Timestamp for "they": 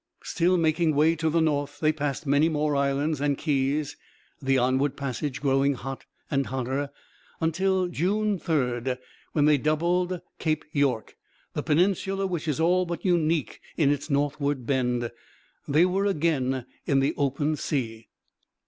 1.79-1.91, 9.45-9.59, 15.67-15.85